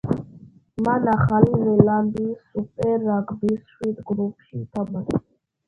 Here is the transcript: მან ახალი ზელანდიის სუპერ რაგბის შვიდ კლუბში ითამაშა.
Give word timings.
მან 0.87 1.05
ახალი 1.15 1.51
ზელანდიის 1.65 2.41
სუპერ 2.55 2.97
რაგბის 3.11 3.63
შვიდ 3.77 4.03
კლუბში 4.11 4.67
ითამაშა. 4.67 5.25